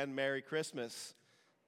[0.00, 1.14] and Merry Christmas.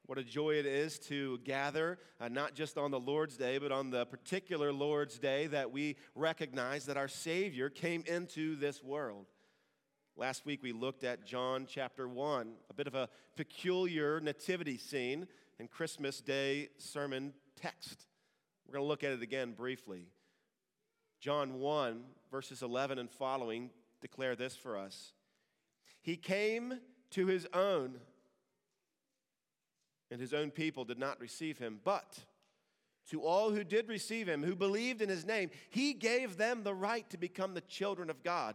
[0.06, 3.70] What a joy it is to gather, uh, not just on the Lord's Day, but
[3.70, 9.26] on the particular Lord's Day that we recognize that our Savior came into this world.
[10.16, 15.28] Last week we looked at John chapter 1, a bit of a peculiar nativity scene
[15.58, 18.06] and Christmas Day sermon text.
[18.66, 20.06] We're going to look at it again briefly.
[21.20, 23.68] John 1, verses 11 and following
[24.00, 25.12] declare this for us
[26.00, 26.80] He came
[27.10, 27.98] to his own
[30.12, 31.80] and his own people did not receive him.
[31.82, 32.18] But
[33.10, 36.74] to all who did receive him, who believed in his name, he gave them the
[36.74, 38.54] right to become the children of God,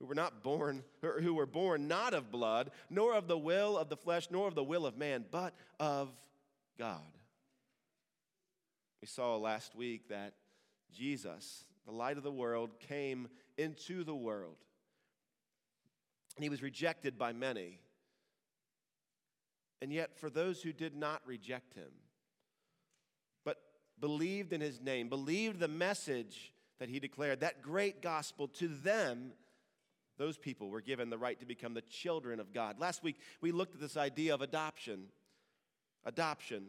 [0.00, 3.88] who were not born, who were born not of blood, nor of the will of
[3.88, 6.10] the flesh, nor of the will of man, but of
[6.76, 7.00] God.
[9.00, 10.34] We saw last week that
[10.92, 14.56] Jesus, the light of the world, came into the world.
[16.34, 17.78] And he was rejected by many.
[19.82, 21.90] And yet, for those who did not reject him,
[23.44, 23.56] but
[23.98, 29.32] believed in his name, believed the message that he declared, that great gospel, to them,
[30.18, 32.78] those people were given the right to become the children of God.
[32.78, 35.06] Last week, we looked at this idea of adoption.
[36.04, 36.66] Adoption.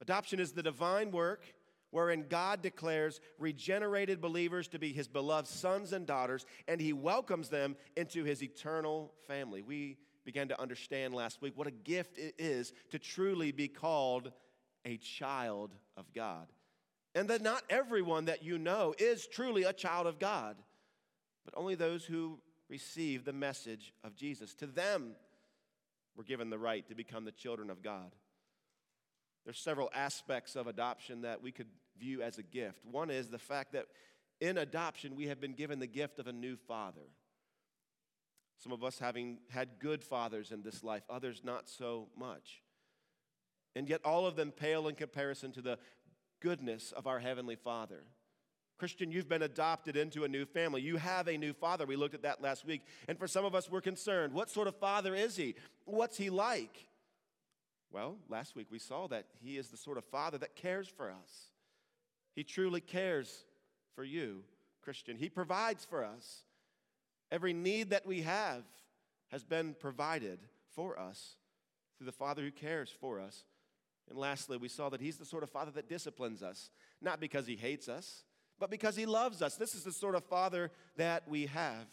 [0.00, 1.44] Adoption is the divine work
[1.90, 7.50] wherein God declares regenerated believers to be his beloved sons and daughters, and he welcomes
[7.50, 9.60] them into his eternal family.
[9.60, 14.32] We began to understand last week what a gift it is to truly be called
[14.84, 16.46] a child of God.
[17.14, 20.56] And that not everyone that you know is truly a child of God,
[21.44, 24.54] but only those who receive the message of Jesus.
[24.56, 25.14] To them,
[26.16, 28.12] we're given the right to become the children of God.
[29.44, 32.80] There's several aspects of adoption that we could view as a gift.
[32.90, 33.86] One is the fact that
[34.40, 37.08] in adoption, we have been given the gift of a new father.
[38.64, 42.62] Some of us having had good fathers in this life, others not so much.
[43.76, 45.78] And yet, all of them pale in comparison to the
[46.40, 48.04] goodness of our Heavenly Father.
[48.78, 50.80] Christian, you've been adopted into a new family.
[50.80, 51.84] You have a new father.
[51.84, 52.80] We looked at that last week.
[53.06, 54.32] And for some of us, we're concerned.
[54.32, 55.56] What sort of father is he?
[55.84, 56.86] What's he like?
[57.92, 61.10] Well, last week we saw that he is the sort of father that cares for
[61.10, 61.50] us.
[62.34, 63.44] He truly cares
[63.94, 64.42] for you,
[64.80, 65.18] Christian.
[65.18, 66.44] He provides for us.
[67.34, 68.62] Every need that we have
[69.32, 70.38] has been provided
[70.72, 71.34] for us
[71.98, 73.42] through the Father who cares for us.
[74.08, 76.70] And lastly, we saw that He's the sort of Father that disciplines us,
[77.02, 78.22] not because He hates us,
[78.60, 79.56] but because He loves us.
[79.56, 81.86] This is the sort of Father that we have.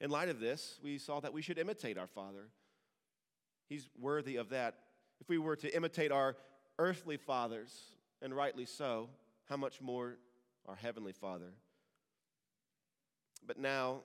[0.00, 2.48] In light of this, we saw that we should imitate our Father.
[3.68, 4.74] He's worthy of that.
[5.20, 6.36] If we were to imitate our
[6.80, 9.08] earthly fathers, and rightly so,
[9.48, 10.16] how much more
[10.66, 11.52] our Heavenly Father?
[13.46, 14.02] But now,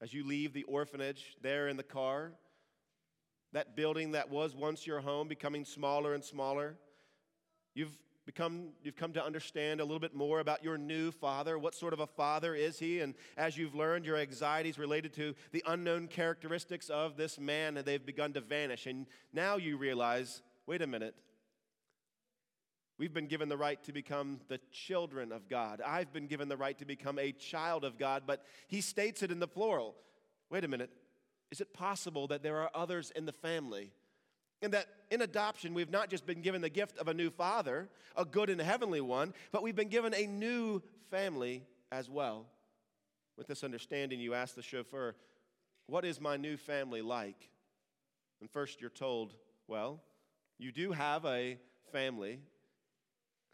[0.00, 2.32] as you leave the orphanage there in the car,
[3.52, 6.76] that building that was once your home becoming smaller and smaller,
[7.74, 7.96] you've
[8.28, 11.94] become you've come to understand a little bit more about your new father what sort
[11.94, 13.00] of a father is he?
[13.00, 17.86] And as you've learned your anxieties related to the unknown characteristics of this man and
[17.86, 18.86] they've begun to vanish.
[18.86, 21.14] And now you realize wait a minute
[22.98, 25.80] We've been given the right to become the children of God.
[25.80, 29.30] I've been given the right to become a child of God, but he states it
[29.30, 29.94] in the plural.
[30.50, 30.90] Wait a minute.
[31.52, 33.92] Is it possible that there are others in the family?
[34.60, 37.88] And that in adoption, we've not just been given the gift of a new father,
[38.16, 42.46] a good and heavenly one, but we've been given a new family as well.
[43.36, 45.14] With this understanding, you ask the chauffeur,
[45.86, 47.48] What is my new family like?
[48.40, 49.34] And first, you're told,
[49.68, 50.02] Well,
[50.58, 51.58] you do have a
[51.92, 52.40] family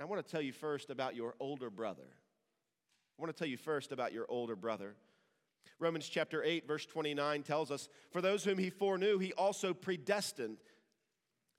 [0.00, 2.08] I want to tell you first about your older brother.
[3.18, 4.96] I want to tell you first about your older brother.
[5.78, 10.58] Romans chapter 8, verse 29 tells us, For those whom he foreknew, he also predestined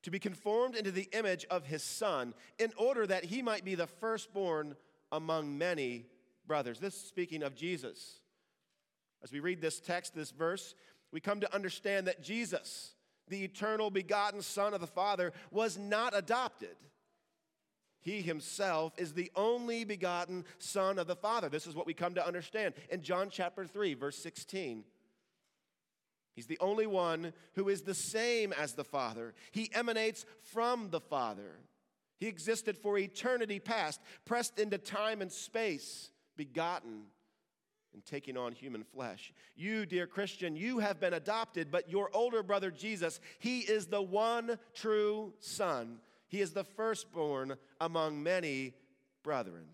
[0.04, 3.76] to be conformed into the image of his son, in order that he might be
[3.76, 4.76] the firstborn
[5.12, 6.06] among many
[6.46, 6.80] brothers.
[6.80, 8.20] This is speaking of Jesus.
[9.24, 10.76] As we read this text, this verse,
[11.12, 12.94] we come to understand that Jesus,
[13.30, 16.76] the eternal begotten Son of the Father, was not adopted.
[18.06, 21.50] He himself is the only begotten Son of the Father.
[21.50, 24.84] This is what we come to understand in John chapter 3, verse 16.
[26.36, 29.34] He's the only one who is the same as the Father.
[29.52, 31.58] He emanates from the Father.
[32.20, 37.06] He existed for eternity past, pressed into time and space, begotten
[37.92, 39.34] and taking on human flesh.
[39.56, 44.02] You, dear Christian, you have been adopted, but your older brother Jesus, he is the
[44.02, 48.74] one true Son he is the firstborn among many
[49.24, 49.66] brethren.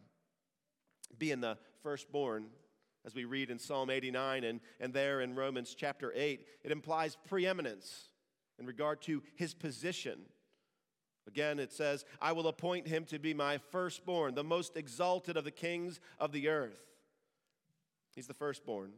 [1.18, 2.48] Being the firstborn
[3.06, 7.18] as we read in Psalm 89 and, and there in Romans chapter 8, it implies
[7.27, 8.09] preeminence
[8.59, 10.19] in regard to his position.
[11.27, 15.44] Again, it says, I will appoint him to be my firstborn, the most exalted of
[15.44, 16.80] the kings of the earth.
[18.15, 18.92] He's the firstborn.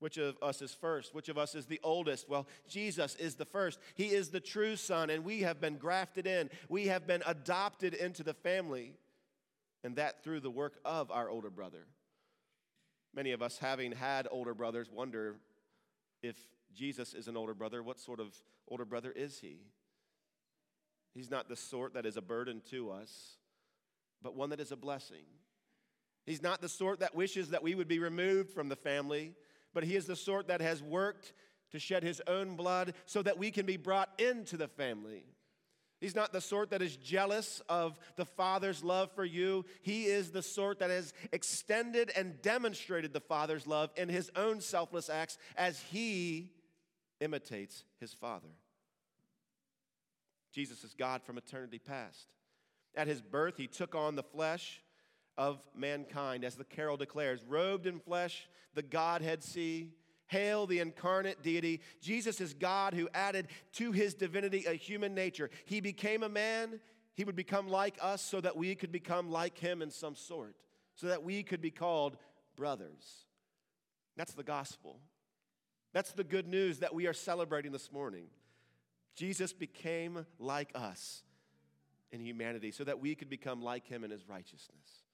[0.00, 1.14] Which of us is first?
[1.14, 2.28] Which of us is the oldest?
[2.28, 3.80] Well, Jesus is the first.
[3.94, 6.50] He is the true son, and we have been grafted in.
[6.68, 8.94] We have been adopted into the family,
[9.82, 11.86] and that through the work of our older brother.
[13.14, 15.36] Many of us, having had older brothers, wonder
[16.22, 16.36] if
[16.74, 18.34] Jesus is an older brother, what sort of
[18.68, 19.58] older brother is he?
[21.14, 23.38] He's not the sort that is a burden to us,
[24.22, 25.24] but one that is a blessing.
[26.26, 29.34] He's not the sort that wishes that we would be removed from the family,
[29.74, 31.32] but he is the sort that has worked
[31.70, 35.24] to shed his own blood so that we can be brought into the family.
[36.00, 39.64] He's not the sort that is jealous of the Father's love for you.
[39.82, 44.60] He is the sort that has extended and demonstrated the Father's love in his own
[44.60, 46.52] selfless acts as he
[47.20, 48.48] imitates his Father.
[50.52, 52.28] Jesus is God from eternity past.
[52.94, 54.80] At his birth, he took on the flesh
[55.38, 59.92] of mankind, as the carol declares, robed in flesh, the Godhead see.
[60.26, 61.80] Hail the incarnate deity.
[62.02, 65.48] Jesus is God who added to his divinity a human nature.
[65.64, 66.80] He became a man,
[67.14, 70.54] he would become like us so that we could become like him in some sort,
[70.96, 72.18] so that we could be called
[72.56, 73.24] brothers.
[74.18, 75.00] That's the gospel.
[75.94, 78.26] That's the good news that we are celebrating this morning.
[79.14, 81.22] Jesus became like us
[82.12, 85.04] in humanity so that we could become like him in his righteousness.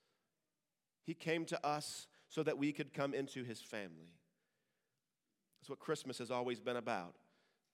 [1.04, 4.10] He came to us so that we could come into his family.
[5.60, 7.14] That's what Christmas has always been about.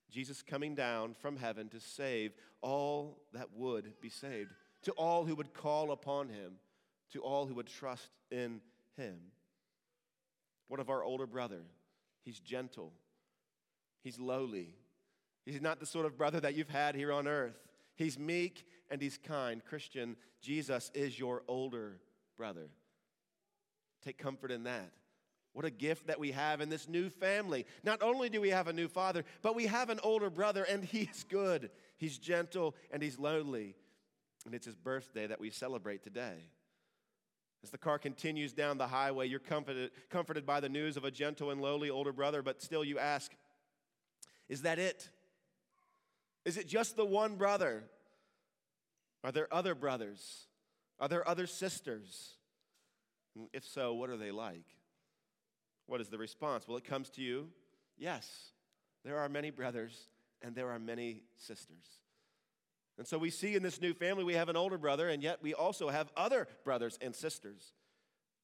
[0.09, 4.51] Jesus coming down from heaven to save all that would be saved,
[4.83, 6.53] to all who would call upon him,
[7.13, 8.61] to all who would trust in
[8.97, 9.17] him.
[10.67, 11.61] What of our older brother?
[12.23, 12.93] He's gentle,
[14.03, 14.75] he's lowly.
[15.45, 17.57] He's not the sort of brother that you've had here on earth.
[17.95, 19.65] He's meek and he's kind.
[19.65, 21.99] Christian, Jesus is your older
[22.37, 22.69] brother.
[24.03, 24.91] Take comfort in that.
[25.53, 27.65] What a gift that we have in this new family.
[27.83, 30.83] Not only do we have a new father, but we have an older brother, and
[30.83, 31.69] he's good.
[31.97, 33.75] He's gentle and he's lonely.
[34.45, 36.37] And it's his birthday that we celebrate today.
[37.63, 41.11] As the car continues down the highway, you're comforted, comforted by the news of a
[41.11, 43.31] gentle and lowly older brother, but still you ask,
[44.49, 45.09] is that it?
[46.43, 47.83] Is it just the one brother?
[49.23, 50.47] Are there other brothers?
[50.99, 52.33] Are there other sisters?
[53.53, 54.65] If so, what are they like?
[55.87, 56.67] What is the response?
[56.67, 57.49] Well, it comes to you
[57.97, 58.51] yes,
[59.05, 60.09] there are many brothers
[60.41, 61.99] and there are many sisters.
[62.97, 65.39] And so we see in this new family, we have an older brother, and yet
[65.41, 67.73] we also have other brothers and sisters.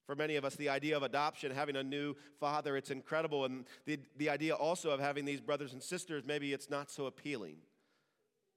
[0.06, 3.44] For many of us, the idea of adoption, having a new father, it's incredible.
[3.44, 7.08] And the, the idea also of having these brothers and sisters, maybe it's not so
[7.08, 7.58] appealing.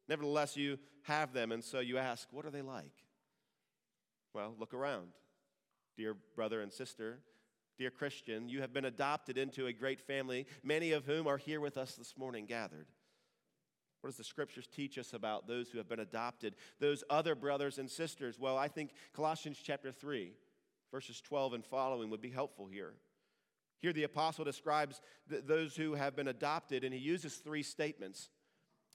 [0.09, 2.94] Nevertheless, you have them, and so you ask, what are they like?
[4.33, 5.09] Well, look around.
[5.97, 7.21] Dear brother and sister,
[7.79, 11.61] dear Christian, you have been adopted into a great family, many of whom are here
[11.61, 12.87] with us this morning gathered.
[14.01, 17.79] What does the scriptures teach us about those who have been adopted, those other brothers
[17.79, 18.39] and sisters?
[18.39, 20.33] Well, I think Colossians chapter 3,
[20.91, 22.95] verses 12 and following would be helpful here.
[23.81, 28.31] Here, the apostle describes th- those who have been adopted, and he uses three statements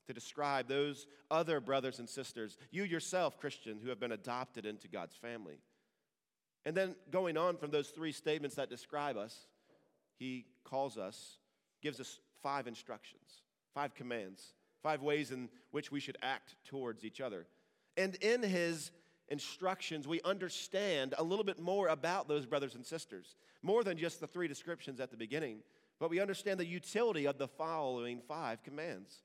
[0.08, 2.58] to describe those other brothers and sisters.
[2.72, 5.60] You yourself, Christian, who have been adopted into God's family.
[6.66, 9.48] And then going on from those three statements that describe us,
[10.18, 11.38] he calls us,
[11.82, 13.44] gives us five instructions,
[13.74, 17.46] five commands, five ways in which we should act towards each other.
[17.98, 18.92] And in his
[19.30, 24.20] instructions, we understand a little bit more about those brothers and sisters, more than just
[24.20, 25.60] the three descriptions at the beginning,
[26.00, 29.24] but we understand the utility of the following five commands.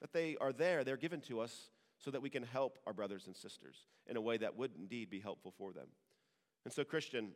[0.00, 3.26] That they are there, they're given to us so that we can help our brothers
[3.26, 5.88] and sisters in a way that would indeed be helpful for them.
[6.64, 7.30] And so, Christian,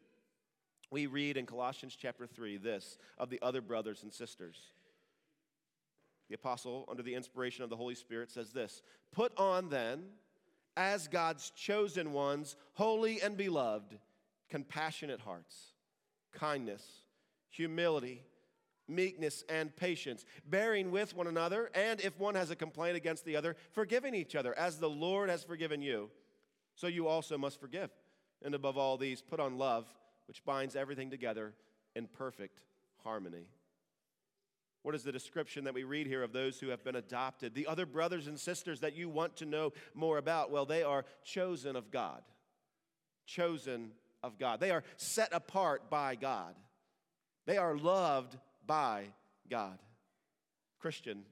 [0.91, 4.59] we read in Colossians chapter 3 this of the other brothers and sisters.
[6.29, 10.05] The apostle, under the inspiration of the Holy Spirit, says this Put on then,
[10.77, 13.99] as God's chosen ones, holy and beloved,
[14.49, 15.73] compassionate hearts,
[16.33, 16.87] kindness,
[17.51, 18.23] humility,
[18.89, 23.37] meekness, and patience, bearing with one another, and if one has a complaint against the
[23.37, 26.11] other, forgiving each other, as the Lord has forgiven you,
[26.75, 27.91] so you also must forgive.
[28.45, 29.87] And above all these, put on love,
[30.27, 31.53] which binds everything together
[31.95, 32.61] in perfect
[33.05, 33.47] harmony.
[34.83, 37.55] What is the description that we read here of those who have been adopted?
[37.55, 40.51] The other brothers and sisters that you want to know more about?
[40.51, 42.23] Well, they are chosen of God.
[43.27, 43.93] Chosen
[44.25, 44.59] of God.
[44.59, 46.57] They are set apart by God.
[47.47, 49.07] They are loved by
[49.49, 49.79] God.
[50.81, 51.23] Christian,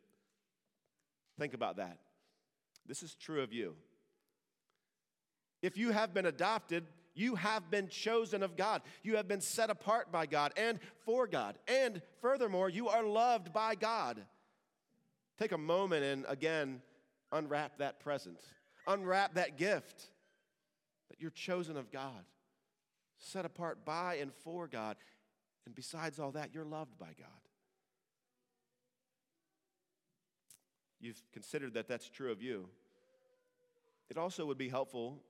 [1.38, 1.98] think about that.
[2.86, 3.74] This is true of you.
[5.60, 8.82] If you have been adopted, you have been chosen of God.
[9.02, 11.58] You have been set apart by God and for God.
[11.66, 14.24] And furthermore, you are loved by God.
[15.38, 16.82] Take a moment and again
[17.32, 18.40] unwrap that present,
[18.86, 20.10] unwrap that gift
[21.08, 22.24] that you're chosen of God,
[23.18, 24.96] set apart by and for God.
[25.66, 27.28] And besides all that, you're loved by God.
[31.00, 32.68] You've considered that that's true of you.
[34.10, 35.22] It also would be helpful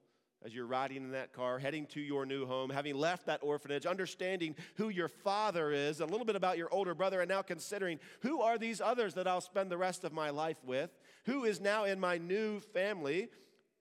[0.45, 3.85] as you're riding in that car, heading to your new home, having left that orphanage,
[3.85, 7.99] understanding who your father is, a little bit about your older brother, and now considering
[8.21, 10.91] who are these others that I'll spend the rest of my life with?
[11.27, 13.29] Who is now in my new family?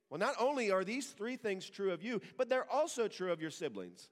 [0.10, 3.42] Well, not only are these three things true of you, but they're also true of
[3.42, 4.10] your siblings.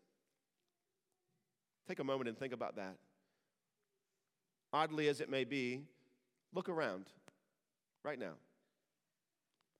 [1.87, 2.95] Take a moment and think about that.
[4.71, 5.81] Oddly as it may be,
[6.53, 7.05] look around
[8.03, 8.33] right now.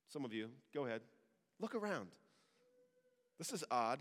[0.10, 1.02] Some of you, go ahead.
[1.60, 2.08] Look around.
[3.38, 4.00] This is odd.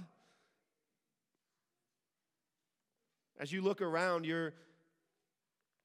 [3.38, 4.54] As you look around, you're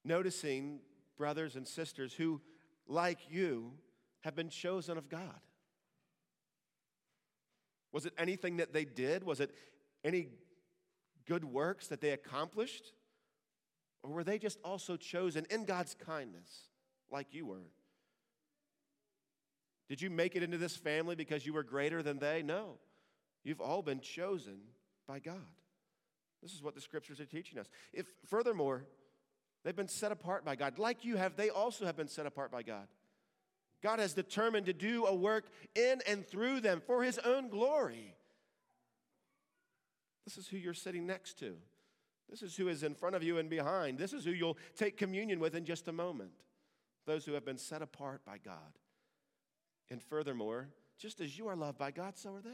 [0.04, 0.80] noticing
[1.18, 2.40] brothers and sisters who,
[2.86, 3.72] like you,
[4.22, 5.40] have been chosen of God.
[7.92, 9.22] Was it anything that they did?
[9.22, 9.54] Was it
[10.02, 10.28] any
[11.26, 12.92] good works that they accomplished?
[14.02, 16.68] Or were they just also chosen in God's kindness,
[17.10, 17.70] like you were?
[19.88, 22.42] Did you make it into this family because you were greater than they?
[22.42, 22.78] No.
[23.44, 24.58] You've all been chosen
[25.06, 25.36] by God.
[26.42, 27.66] This is what the scriptures are teaching us.
[27.92, 28.84] If furthermore,
[29.64, 32.50] they've been set apart by God, like you have, they also have been set apart
[32.50, 32.88] by God.
[33.82, 38.14] God has determined to do a work in and through them for his own glory.
[40.24, 41.56] This is who you're sitting next to.
[42.30, 43.98] This is who is in front of you and behind.
[43.98, 46.30] This is who you'll take communion with in just a moment.
[47.06, 48.78] Those who have been set apart by God.
[49.90, 50.68] And furthermore,
[50.98, 52.50] just as you are loved by God, so are they.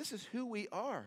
[0.00, 1.04] This is who we are.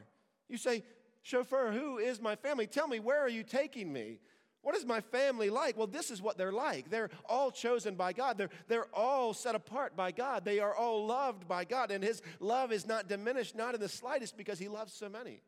[0.48, 0.84] You say,
[1.24, 2.68] Chauffeur, who is my family?
[2.68, 4.20] Tell me, where are you taking me?
[4.62, 5.76] What is my family like?
[5.76, 6.92] Well, this is what they're like.
[6.92, 8.38] They're all chosen by God.
[8.38, 10.46] They're, they're all set apart by God.
[10.46, 11.90] They are all loved by God.
[11.90, 15.42] And His love is not diminished, not in the slightest, because He loves so many.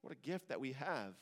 [0.00, 1.14] What a gift that we have.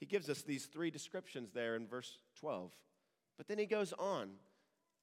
[0.00, 2.72] He gives us these three descriptions there in verse 12.
[3.36, 4.30] But then He goes on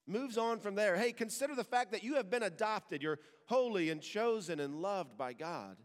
[0.06, 0.96] moves on from there.
[0.96, 3.02] Hey, consider the fact that you have been adopted.
[3.02, 5.76] You're holy and chosen and loved by God.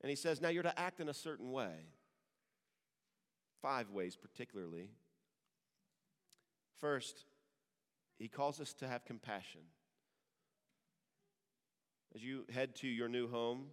[0.00, 1.86] And he says, now you're to act in a certain way.
[3.62, 4.90] Five ways, particularly.
[6.80, 7.24] First,
[8.18, 9.62] he calls us to have compassion.
[12.14, 13.66] As you head to your new home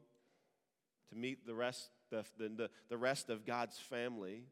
[1.10, 4.44] to meet the rest, the, the, the rest of God's family,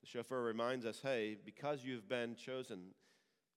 [0.00, 2.90] the chauffeur reminds us hey, because you've been chosen,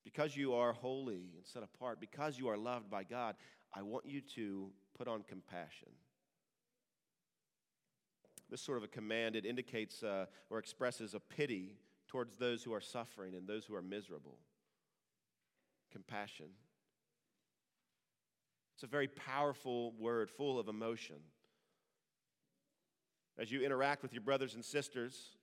[0.03, 3.35] because you are holy and set apart, because you are loved by God,
[3.73, 5.89] I want you to put on compassion.
[8.49, 11.77] This sort of a command, it indicates uh, or expresses a pity
[12.07, 14.37] towards those who are suffering and those who are miserable.
[15.91, 16.47] Compassion.
[18.75, 21.17] It's a very powerful word, full of emotion.
[23.37, 25.37] As you interact with your brothers and sisters,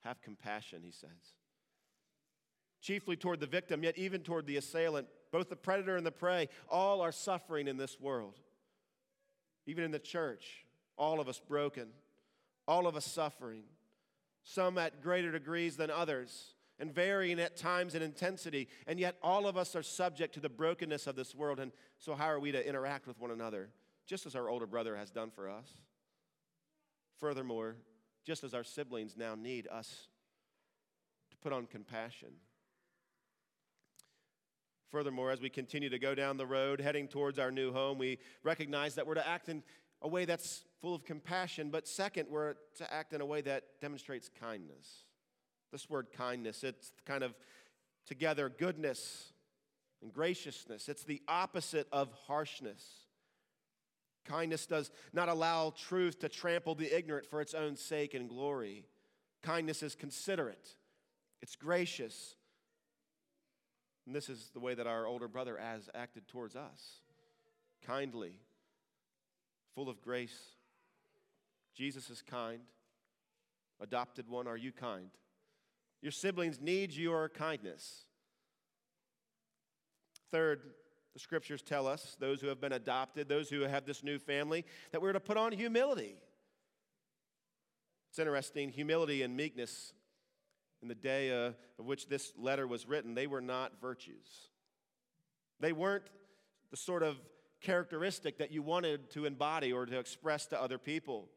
[0.00, 1.34] have compassion, he says
[2.80, 5.08] chiefly toward the victim, yet even toward the assailant.
[5.30, 8.38] Both the predator and the prey, all are suffering in this world.
[9.66, 10.64] Even in the church,
[10.96, 11.88] all of us broken,
[12.66, 13.64] all of us suffering,
[14.42, 19.46] some at greater degrees than others, and varying at times in intensity, and yet all
[19.46, 21.58] of us are subject to the brokenness of this world.
[21.58, 23.68] And so, how are we to interact with one another,
[24.06, 25.68] just as our older brother has done for us?
[27.18, 27.76] Furthermore,
[28.24, 30.06] just as our siblings now need us
[31.30, 32.30] to put on compassion
[34.90, 38.18] Furthermore, as we continue to go down the road heading towards our new home, we
[38.42, 39.62] recognize that we're to act in
[40.00, 43.64] a way that's full of compassion, but second, we're to act in a way that
[43.80, 45.04] demonstrates kindness.
[45.72, 47.34] This word kindness, it's kind of
[48.06, 49.32] together goodness
[50.00, 50.88] and graciousness.
[50.88, 52.82] It's the opposite of harshness.
[54.24, 58.86] Kindness does not allow truth to trample the ignorant for its own sake and glory.
[59.42, 60.76] Kindness is considerate,
[61.42, 62.36] it's gracious,
[64.08, 67.02] and this is the way that our older brother has acted towards us
[67.86, 68.32] kindly,
[69.74, 70.36] full of grace.
[71.74, 72.60] Jesus is kind.
[73.80, 75.10] Adopted one, are you kind?
[76.00, 78.06] Your siblings need your kindness.
[80.32, 80.62] Third,
[81.12, 84.64] the scriptures tell us, those who have been adopted, those who have this new family,
[84.90, 86.16] that we're to put on humility.
[88.08, 89.92] It's interesting, humility and meekness
[90.82, 94.48] in the day uh, of which this letter was written, they were not virtues.
[95.60, 96.04] They weren't
[96.70, 97.16] the sort of
[97.60, 101.28] characteristic that you wanted to embody or to express to other people,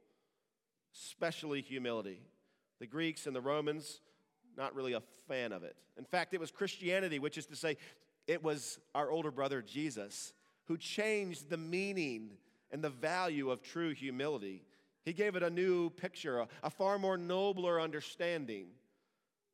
[0.96, 2.22] especially humility.
[2.80, 4.02] The Greeks and the Romans,
[4.58, 5.76] not really a fan of it.
[5.98, 7.78] In fact, it was Christianity, which is to say,
[8.28, 10.34] it was our older brother Jesus
[10.66, 12.32] who changed the meaning
[12.72, 14.64] and the value of true humility.
[15.04, 18.68] He gave it a new picture, a, a far more nobler understanding.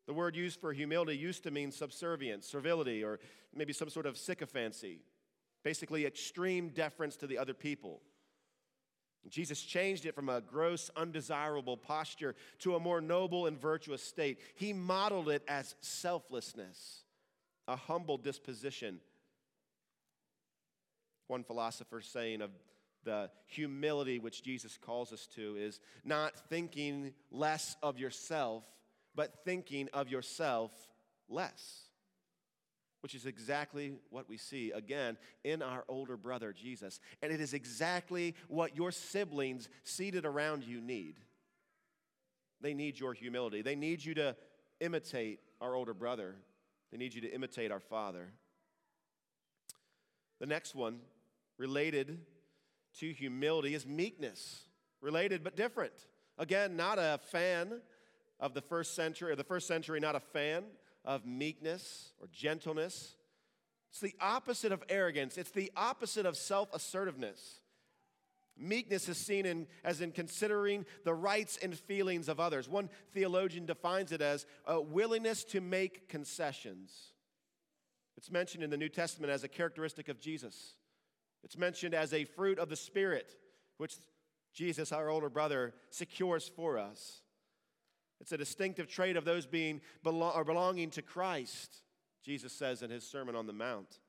[0.07, 3.19] The word used for humility used to mean subservience, servility, or
[3.53, 5.01] maybe some sort of sycophancy,
[5.63, 8.01] basically extreme deference to the other people.
[9.27, 14.39] Jesus changed it from a gross, undesirable posture to a more noble and virtuous state.
[14.55, 17.03] He modeled it as selflessness,
[17.67, 19.01] a humble disposition.
[21.27, 22.51] One philosopher saying of
[23.03, 28.63] the humility which Jesus calls us to is not thinking less of yourself
[29.17, 30.71] but thinking of yourself
[31.27, 31.87] less,
[33.01, 36.99] which is exactly what we see again in our older brother Jesus.
[37.23, 41.15] And it is exactly what your siblings seated around you need.
[42.61, 44.35] They need your humility, they need you to
[44.79, 46.35] imitate our older brother,
[46.91, 48.29] they need you to imitate our father.
[50.39, 50.99] The next one,
[51.57, 52.19] related
[52.99, 54.61] to humility, is meekness.
[55.01, 55.93] Related but different.
[56.37, 57.81] Again, not a fan
[58.39, 60.63] of the first century, or the first century not a fan
[61.05, 63.15] of meekness or gentleness.
[63.89, 67.61] It's the opposite of arrogance, it's the opposite of self assertiveness.
[68.59, 72.67] Meekness is seen in, as in considering the rights and feelings of others.
[72.67, 77.11] One theologian defines it as a willingness to make concessions.
[78.17, 80.73] It's mentioned in the New Testament as a characteristic of Jesus.
[81.43, 83.35] It's mentioned as a fruit of the Spirit,
[83.77, 83.93] which
[84.53, 87.21] Jesus, our older brother, secures for us.
[88.19, 91.83] It's a distinctive trait of those being or belonging to Christ,
[92.23, 93.99] Jesus says in his Sermon on the Mount.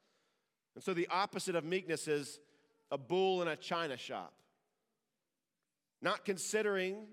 [0.75, 2.39] And so the opposite of meekness is
[2.91, 4.33] a bull in a china shop.
[6.01, 7.07] Not considering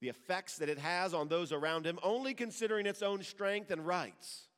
[0.00, 3.86] the effects that it has on those around him, only considering its own strength and
[3.86, 4.48] rights.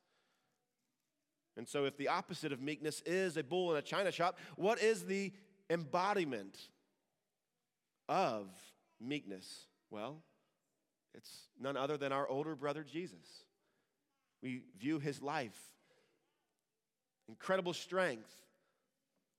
[1.57, 4.81] And so, if the opposite of meekness is a bull in a china shop, what
[4.81, 5.31] is the
[5.69, 6.57] embodiment
[8.07, 8.47] of
[8.99, 9.67] meekness?
[9.89, 10.23] Well,
[11.15, 13.43] it's none other than our older brother Jesus.
[14.41, 15.57] We view his life,
[17.27, 18.31] incredible strength,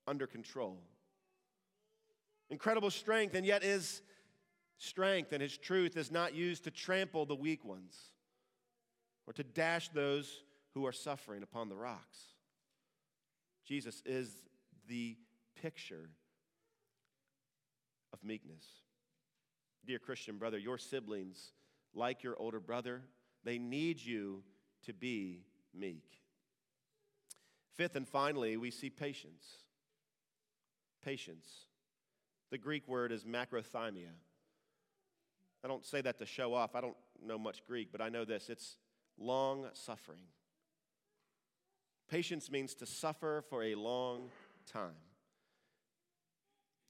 [0.06, 0.78] under control.
[2.50, 4.02] Incredible strength, and yet his
[4.78, 7.96] strength and his truth is not used to trample the weak ones
[9.26, 10.42] or to dash those
[10.74, 12.18] who are suffering upon the rocks.
[13.66, 14.28] Jesus is
[14.88, 15.16] the
[15.60, 16.10] picture
[18.12, 18.64] of meekness.
[19.86, 21.52] Dear Christian brother, your siblings
[21.94, 23.02] like your older brother.
[23.44, 24.42] They need you
[24.86, 26.04] to be meek.
[27.74, 29.44] Fifth and finally, we see patience.
[31.04, 31.48] Patience.
[32.50, 34.12] The Greek word is macrothymia.
[35.64, 36.74] I don't say that to show off.
[36.74, 38.76] I don't know much Greek, but I know this it's
[39.18, 40.22] long suffering.
[42.10, 44.28] Patience means to suffer for a long
[44.70, 44.92] time.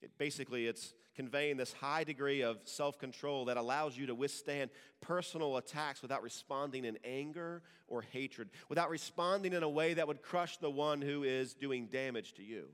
[0.03, 4.71] It basically it's conveying this high degree of self control that allows you to withstand
[5.01, 10.23] personal attacks without responding in anger or hatred, without responding in a way that would
[10.23, 12.69] crush the one who is doing damage to you.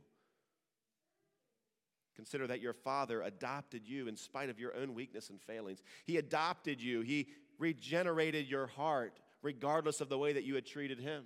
[2.16, 5.82] Consider that your father adopted you in spite of your own weakness and failings.
[6.04, 10.98] He adopted you, he regenerated your heart regardless of the way that you had treated
[10.98, 11.24] him.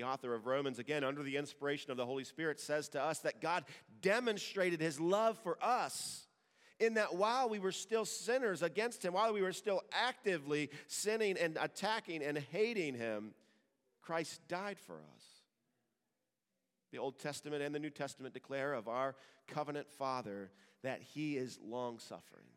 [0.00, 3.18] The author of Romans, again, under the inspiration of the Holy Spirit, says to us
[3.18, 3.66] that God
[4.00, 6.26] demonstrated his love for us
[6.78, 11.36] in that while we were still sinners against him, while we were still actively sinning
[11.36, 13.34] and attacking and hating him,
[14.00, 15.22] Christ died for us.
[16.92, 19.14] The Old Testament and the New Testament declare of our
[19.48, 20.50] covenant Father
[20.82, 22.48] that he is long suffering,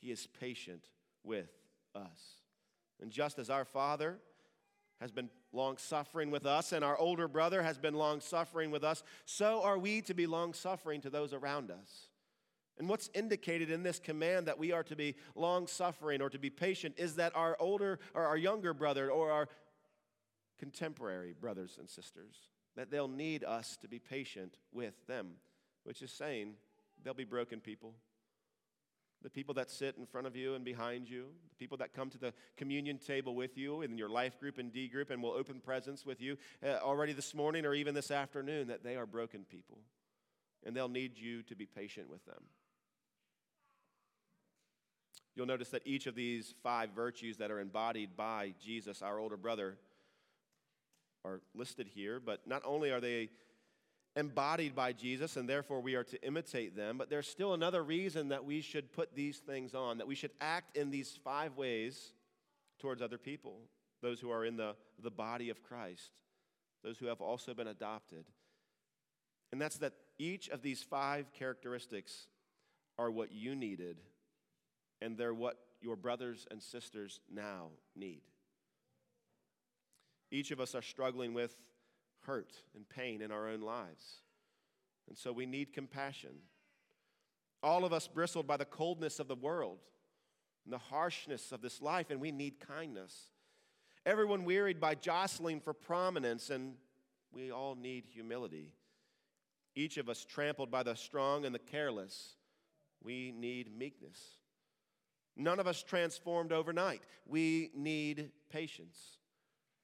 [0.00, 0.86] he is patient
[1.22, 1.50] with
[1.94, 2.40] us.
[3.02, 4.16] And just as our Father,
[5.00, 8.84] has been long suffering with us, and our older brother has been long suffering with
[8.84, 12.08] us, so are we to be long suffering to those around us.
[12.78, 16.38] And what's indicated in this command that we are to be long suffering or to
[16.38, 19.48] be patient is that our older or our younger brother or our
[20.58, 22.34] contemporary brothers and sisters,
[22.76, 25.36] that they'll need us to be patient with them,
[25.84, 26.54] which is saying
[27.02, 27.94] they'll be broken people
[29.26, 32.08] the people that sit in front of you and behind you, the people that come
[32.08, 35.32] to the communion table with you in your life group and D group and will
[35.32, 39.04] open presents with you uh, already this morning or even this afternoon, that they are
[39.04, 39.78] broken people
[40.64, 42.40] and they'll need you to be patient with them.
[45.34, 49.36] You'll notice that each of these five virtues that are embodied by Jesus, our older
[49.36, 49.76] brother,
[51.24, 53.30] are listed here, but not only are they
[54.16, 58.28] embodied by Jesus and therefore we are to imitate them, but there's still another reason
[58.30, 62.12] that we should put these things on, that we should act in these five ways
[62.80, 63.58] towards other people,
[64.02, 66.10] those who are in the, the body of Christ,
[66.82, 68.24] those who have also been adopted.
[69.52, 72.26] And that's that each of these five characteristics
[72.98, 73.98] are what you needed,
[75.02, 78.22] and they're what your brothers and sisters now need.
[80.30, 81.54] Each of us are struggling with
[82.26, 84.22] hurt and pain in our own lives.
[85.08, 86.30] And so we need compassion.
[87.62, 89.78] All of us bristled by the coldness of the world
[90.64, 93.30] and the harshness of this life, and we need kindness.
[94.04, 96.74] Everyone wearied by jostling for prominence, and
[97.32, 98.72] we all need humility.
[99.74, 102.36] Each of us trampled by the strong and the careless,
[103.02, 104.18] we need meekness.
[105.36, 107.02] None of us transformed overnight.
[107.26, 109.18] We need patience.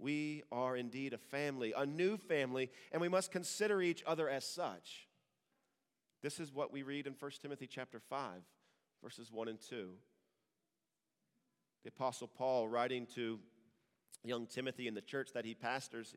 [0.02, 4.44] We are indeed a family, a new family, and we must consider each other as
[4.44, 5.06] such.
[6.22, 8.40] This is what we read in 1 Timothy chapter 5,
[9.02, 9.90] verses 1 and 2.
[11.84, 13.38] The apostle Paul writing to
[14.24, 16.16] young Timothy in the church that he pastors,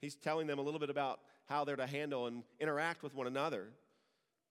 [0.00, 3.26] he's telling them a little bit about how they're to handle and interact with one
[3.26, 3.70] another.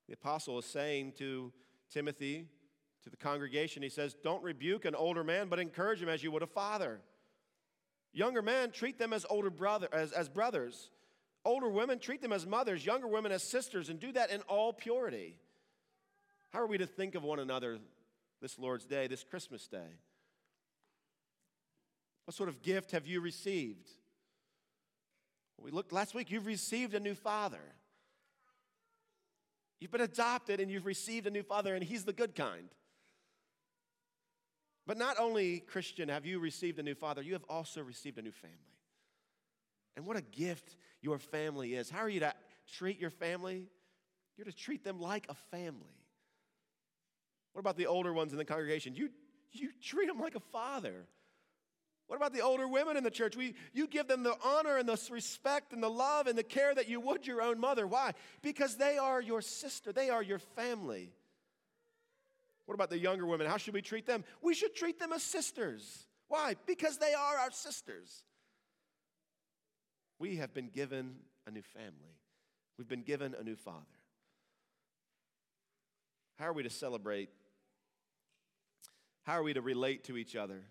[0.08, 1.53] The apostle is saying to
[1.89, 2.47] Timothy,
[3.03, 6.32] to the congregation, he says, Don't rebuke an older man, but encourage him as you
[6.32, 6.99] would a father.
[8.13, 10.89] Younger men, treat them as older brother, as, as brothers.
[11.45, 12.85] Older women, treat them as mothers.
[12.85, 15.35] Younger women as sisters, and do that in all purity.
[16.51, 17.79] How are we to think of one another
[18.41, 19.99] this Lord's Day, this Christmas Day?
[22.25, 23.89] What sort of gift have you received?
[25.59, 27.61] We looked last week, you've received a new father.
[29.79, 32.69] You've been adopted and you've received a new father, and he's the good kind.
[34.88, 38.21] But not only, Christian, have you received a new father, you have also received a
[38.21, 38.56] new family.
[39.97, 41.89] And what a gift your family is.
[41.89, 42.34] How are you to
[42.73, 43.67] treat your family?
[44.38, 45.82] You're to treat them like a family.
[47.52, 48.95] What about the older ones in the congregation?
[48.95, 49.10] You,
[49.52, 51.08] you treat them like a father.
[52.06, 53.36] What about the older women in the church?
[53.36, 56.73] We, you give them the honor and the respect and the love and the care
[56.73, 57.86] that you would your own mother.
[57.86, 58.13] Why?
[58.41, 61.12] Because they are your sister, they are your family.
[62.67, 63.47] What about the younger women?
[63.47, 64.23] How should we treat them?
[64.41, 66.06] We should treat them as sisters.
[66.27, 66.56] Why?
[66.67, 68.23] Because they are our sisters.
[70.19, 71.15] We have been given
[71.47, 72.19] a new family,
[72.77, 73.86] we've been given a new father.
[76.38, 77.30] How are we to celebrate?
[79.23, 80.62] How are we to relate to each other?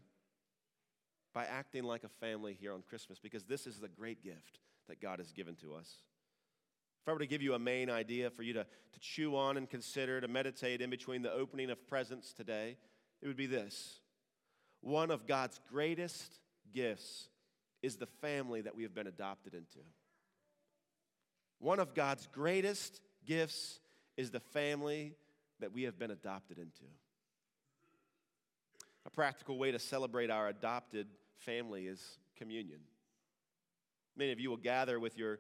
[1.35, 5.01] By acting like a family here on Christmas, because this is the great gift that
[5.01, 5.91] God has given to us.
[7.07, 9.57] If I were to give you a main idea for you to, to chew on
[9.57, 12.77] and consider, to meditate in between the opening of presents today,
[13.23, 14.01] it would be this.
[14.81, 16.41] One of God's greatest
[16.75, 17.29] gifts
[17.81, 19.79] is the family that we have been adopted into.
[21.61, 23.79] One of God's greatest gifts
[24.17, 25.15] is the family
[25.61, 26.91] that we have been adopted into.
[29.07, 32.81] A practical way to celebrate our adopted family is communion.
[34.17, 35.39] Many of you will gather with your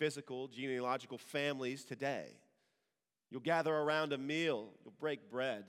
[0.00, 2.24] physical, genealogical families today.
[3.30, 5.64] You'll gather around a meal, you'll break bread.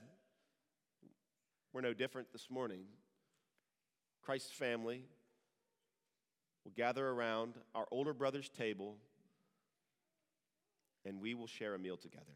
[1.72, 2.84] We're no different this morning.
[4.22, 5.04] Christ's family
[6.64, 8.96] will gather around our older brother's table
[11.04, 12.32] and we will share a meal together.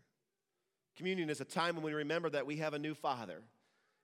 [0.97, 3.41] Communion is a time when we remember that we have a new father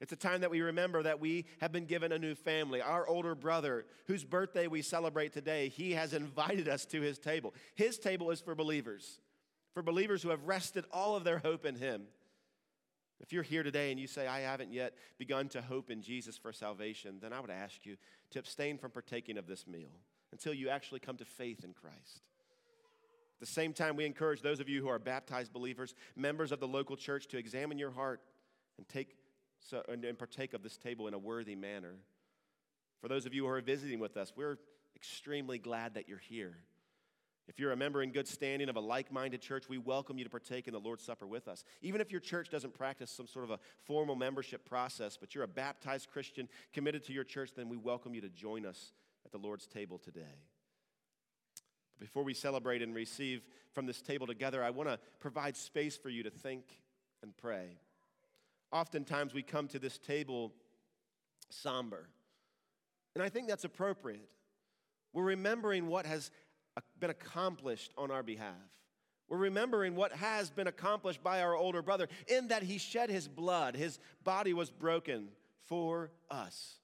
[0.02, 2.82] it's a time that we remember that we have been given a new family.
[2.82, 7.54] Our older brother, whose birthday we celebrate today, he has invited us to his table.
[7.76, 9.20] His table is for believers,
[9.72, 12.02] for believers who have rested all of their hope in him.
[13.20, 16.36] If you're here today and you say, I haven't yet begun to hope in Jesus
[16.36, 17.96] for salvation, then I would ask you
[18.32, 20.00] to abstain from partaking of this meal
[20.32, 22.22] until you actually come to faith in Christ.
[23.36, 26.58] At the same time, we encourage those of you who are baptized believers, members of
[26.58, 28.20] the local church, to examine your heart
[28.78, 29.14] and take
[29.62, 31.94] so, and, and partake of this table in a worthy manner.
[33.00, 34.58] For those of you who are visiting with us, we're
[34.96, 36.56] extremely glad that you're here.
[37.48, 40.24] If you're a member in good standing of a like minded church, we welcome you
[40.24, 41.64] to partake in the Lord's Supper with us.
[41.80, 45.44] Even if your church doesn't practice some sort of a formal membership process, but you're
[45.44, 48.92] a baptized Christian committed to your church, then we welcome you to join us
[49.24, 50.38] at the Lord's table today.
[51.98, 56.10] Before we celebrate and receive from this table together, I want to provide space for
[56.10, 56.64] you to think
[57.22, 57.78] and pray
[58.72, 60.52] oftentimes we come to this table
[61.50, 62.08] somber.
[63.14, 64.28] And I think that's appropriate.
[65.12, 66.30] We're remembering what has
[66.76, 68.54] uh, been accomplished on our behalf.
[69.28, 73.28] We're remembering what has been accomplished by our older brother in that he shed his
[73.28, 75.28] blood, his body was broken
[75.66, 76.78] for us,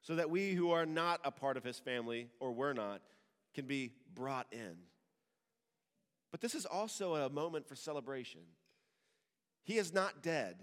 [0.00, 3.02] so that we who are not a part of his family, or were not,
[3.54, 4.76] can be brought in.
[6.30, 8.40] But this is also a moment for celebration.
[9.62, 10.56] He is not dead,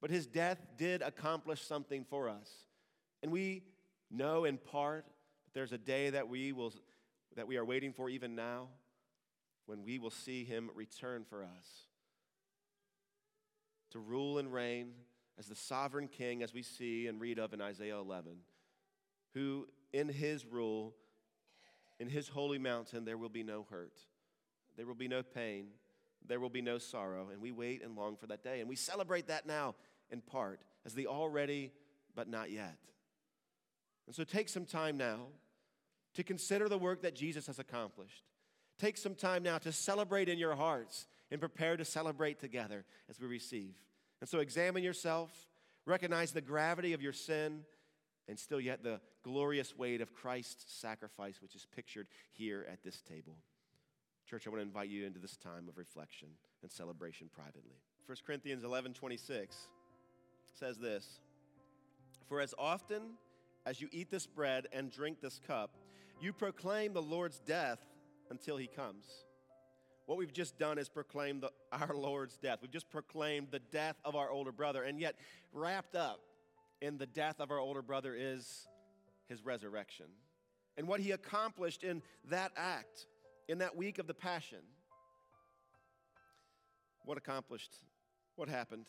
[0.00, 2.48] but his death did accomplish something for us.
[3.22, 3.62] And we
[4.10, 5.04] know in part
[5.44, 6.72] that there's a day that we will
[7.36, 8.68] that we are waiting for even now
[9.66, 11.86] when we will see him return for us
[13.90, 14.92] to rule and reign
[15.38, 18.38] as the sovereign king as we see and read of in Isaiah 11
[19.34, 20.94] who in his rule
[22.00, 23.98] in his holy mountain there will be no hurt.
[24.76, 25.66] There will be no pain.
[26.26, 27.28] There will be no sorrow.
[27.32, 28.60] And we wait and long for that day.
[28.60, 29.74] And we celebrate that now
[30.10, 31.72] in part as the already
[32.14, 32.78] but not yet
[34.08, 35.26] and so take some time now
[36.14, 38.24] to consider the work that Jesus has accomplished.
[38.78, 43.20] Take some time now to celebrate in your hearts and prepare to celebrate together as
[43.20, 43.74] we receive.
[44.22, 45.30] And so examine yourself,
[45.84, 47.64] recognize the gravity of your sin,
[48.28, 53.02] and still yet the glorious weight of Christ's sacrifice, which is pictured here at this
[53.02, 53.36] table.
[54.24, 56.28] Church, I want to invite you into this time of reflection
[56.62, 57.76] and celebration privately.
[58.06, 59.68] 1 Corinthians 11 26
[60.58, 61.20] says this
[62.28, 63.02] For as often
[63.66, 65.76] as you eat this bread and drink this cup,
[66.20, 67.78] you proclaim the Lord's death
[68.30, 69.06] until he comes.
[70.06, 72.58] What we've just done is proclaim the, our Lord's death.
[72.62, 75.16] We've just proclaimed the death of our older brother, and yet
[75.52, 76.20] wrapped up
[76.80, 78.68] in the death of our older brother is
[79.28, 80.06] his resurrection.
[80.78, 83.06] And what he accomplished in that act,
[83.48, 84.60] in that week of the Passion.
[87.04, 87.74] What accomplished?
[88.36, 88.86] What happened?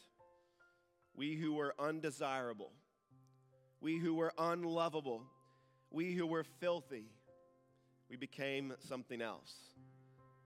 [1.19, 2.71] We who were undesirable
[3.81, 5.23] we who were unlovable,
[5.91, 7.05] we who were filthy,
[8.09, 9.53] we became something else.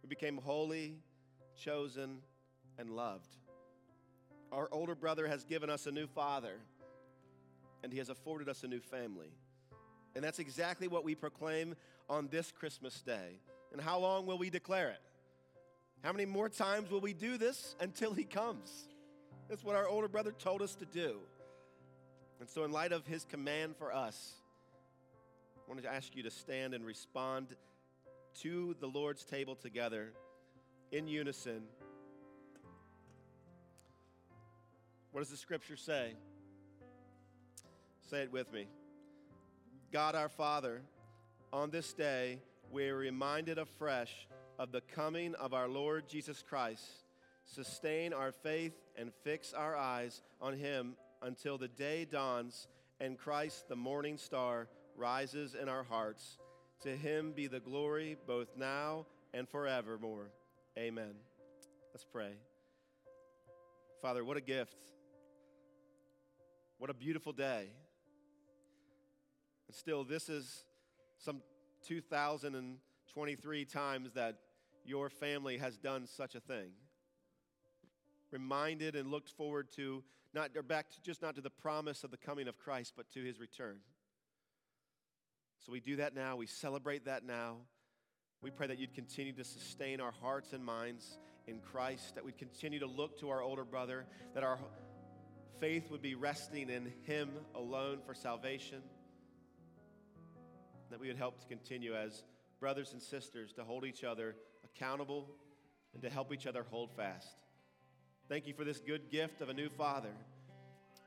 [0.03, 0.97] We became holy,
[1.55, 2.19] chosen,
[2.77, 3.38] and loved.
[4.51, 6.59] Our older brother has given us a new father,
[7.83, 9.31] and he has afforded us a new family.
[10.15, 11.75] And that's exactly what we proclaim
[12.09, 13.39] on this Christmas day.
[13.71, 15.01] And how long will we declare it?
[16.03, 18.92] How many more times will we do this until he comes?
[19.49, 21.19] That's what our older brother told us to do.
[22.39, 24.34] And so, in light of his command for us,
[25.58, 27.56] I wanted to ask you to stand and respond
[28.41, 30.12] to the Lord's table together
[30.91, 31.63] in unison.
[35.12, 36.13] What does the scripture say?
[38.10, 38.67] Say it with me.
[39.91, 40.82] God our Father,
[41.51, 42.39] on this day
[42.71, 44.27] we are reminded afresh
[44.58, 47.02] of the coming of our Lord Jesus Christ.
[47.45, 52.67] Sustain our faith and fix our eyes on him until the day dawns
[52.99, 56.38] and Christ, the morning star, rises in our hearts.
[56.84, 60.29] To him be the glory both now and forevermore.
[60.77, 61.13] Amen.
[61.93, 62.34] Let's pray.
[64.01, 64.77] Father, what a gift.
[66.77, 67.67] What a beautiful day.
[69.67, 70.65] And still, this is
[71.17, 71.41] some
[71.88, 74.38] 2,023 times that
[74.86, 76.71] your family has done such a thing.
[78.33, 82.09] Reminded and looked forward to not or back to, just not to the promise of
[82.09, 83.77] the coming of Christ, but to his return.
[85.59, 86.35] So we do that now.
[86.35, 87.57] We celebrate that now.
[88.41, 92.39] We pray that you'd continue to sustain our hearts and minds in Christ, that we'd
[92.39, 94.57] continue to look to our older brother, that our
[95.59, 98.81] faith would be resting in him alone for salvation,
[100.89, 102.23] that we would help to continue as
[102.59, 105.29] brothers and sisters to hold each other accountable
[105.93, 107.42] and to help each other hold fast.
[108.29, 110.12] Thank you for this good gift of a new father.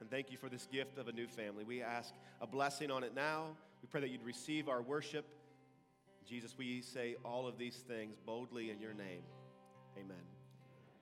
[0.00, 1.64] And thank you for this gift of a new family.
[1.64, 3.56] We ask a blessing on it now.
[3.82, 5.24] We pray that you'd receive our worship.
[6.28, 9.22] Jesus, we say all of these things boldly in your name.
[9.96, 10.35] Amen.